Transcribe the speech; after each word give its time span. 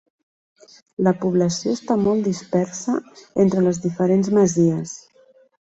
La 1.07 1.13
població 1.25 1.75
està 1.79 1.97
molt 2.05 2.29
dispersa 2.29 2.97
entre 3.47 3.65
les 3.69 3.85
diferents 3.87 4.33
masies. 4.39 4.99